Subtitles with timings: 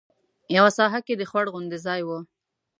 [0.55, 2.09] یوه ساحه کې د خوړ غوندې ځای و.